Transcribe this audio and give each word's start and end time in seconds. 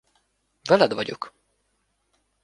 Veled 0.69 0.93
vagyok. 0.93 1.33